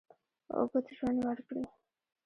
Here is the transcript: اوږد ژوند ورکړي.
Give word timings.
اوږد 0.55 0.85
ژوند 0.97 1.19
ورکړي. 1.27 1.63